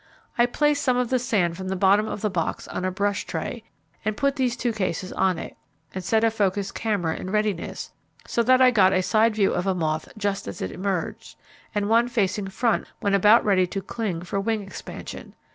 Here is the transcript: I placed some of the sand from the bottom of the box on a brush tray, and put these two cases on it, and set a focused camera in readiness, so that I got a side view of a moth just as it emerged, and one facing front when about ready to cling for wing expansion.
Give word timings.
I 0.35 0.47
placed 0.47 0.81
some 0.81 0.97
of 0.97 1.11
the 1.11 1.19
sand 1.19 1.55
from 1.57 1.67
the 1.67 1.75
bottom 1.75 2.07
of 2.07 2.21
the 2.21 2.29
box 2.31 2.67
on 2.69 2.83
a 2.83 2.89
brush 2.89 3.23
tray, 3.27 3.63
and 4.03 4.17
put 4.17 4.35
these 4.35 4.57
two 4.57 4.73
cases 4.73 5.13
on 5.13 5.37
it, 5.37 5.55
and 5.93 6.03
set 6.03 6.23
a 6.23 6.31
focused 6.31 6.73
camera 6.73 7.15
in 7.17 7.29
readiness, 7.29 7.91
so 8.25 8.41
that 8.41 8.63
I 8.63 8.71
got 8.71 8.93
a 8.93 9.03
side 9.03 9.35
view 9.35 9.53
of 9.53 9.67
a 9.67 9.75
moth 9.75 10.11
just 10.17 10.47
as 10.47 10.59
it 10.59 10.71
emerged, 10.71 11.37
and 11.75 11.87
one 11.87 12.07
facing 12.07 12.47
front 12.47 12.87
when 12.99 13.13
about 13.13 13.45
ready 13.45 13.67
to 13.67 13.79
cling 13.83 14.23
for 14.23 14.39
wing 14.39 14.63
expansion. 14.63 15.35